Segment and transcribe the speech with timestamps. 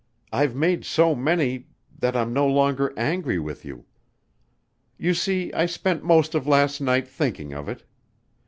[0.33, 1.67] "I've made so many
[1.99, 3.85] that I'm no longer angry with you.
[4.97, 7.83] You see I spent most of last night thinking of it.